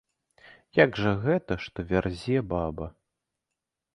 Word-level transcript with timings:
Як 0.77 0.91
жа 1.01 1.11
гэта, 1.25 1.57
што 1.67 1.85
вярзе 1.91 2.37
баба? 2.53 2.87